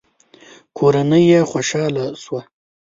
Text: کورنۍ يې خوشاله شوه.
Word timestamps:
کورنۍ 0.77 1.23
يې 1.31 1.39
خوشاله 1.49 2.05
شوه. 2.23 2.41